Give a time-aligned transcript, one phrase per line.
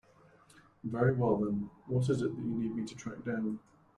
[0.83, 3.59] Very well then, what is it that you need me to track down?